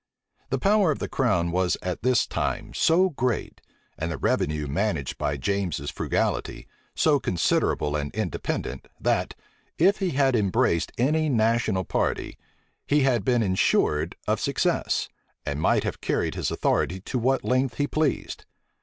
[0.49, 3.61] The power of the crown was at this time so great,
[3.99, 9.35] and the revenue managed by James's frugality, so considerable and independent, that,
[9.77, 12.39] if he had embraced any national party,
[12.87, 15.07] he had been insured of success,
[15.45, 18.45] and might have carried his authority to what length he pleased.